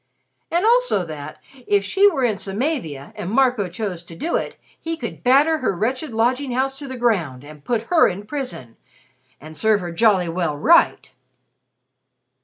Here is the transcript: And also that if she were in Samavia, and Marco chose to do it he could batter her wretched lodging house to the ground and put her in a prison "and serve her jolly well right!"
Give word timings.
And 0.49 0.65
also 0.65 1.05
that 1.05 1.39
if 1.67 1.85
she 1.85 2.09
were 2.09 2.23
in 2.23 2.37
Samavia, 2.39 3.13
and 3.15 3.29
Marco 3.29 3.69
chose 3.69 4.01
to 4.05 4.15
do 4.15 4.35
it 4.35 4.57
he 4.79 4.97
could 4.97 5.21
batter 5.23 5.59
her 5.59 5.75
wretched 5.77 6.11
lodging 6.11 6.53
house 6.53 6.73
to 6.79 6.87
the 6.87 6.97
ground 6.97 7.43
and 7.43 7.63
put 7.63 7.83
her 7.83 8.07
in 8.07 8.23
a 8.23 8.25
prison 8.25 8.77
"and 9.39 9.55
serve 9.55 9.79
her 9.81 9.91
jolly 9.91 10.27
well 10.27 10.57
right!" 10.57 11.11